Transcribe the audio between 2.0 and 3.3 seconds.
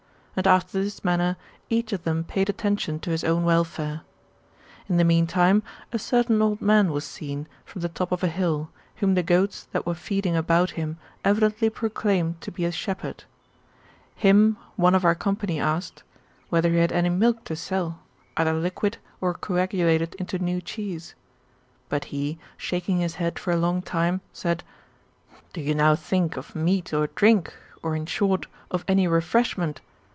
them paid attention to his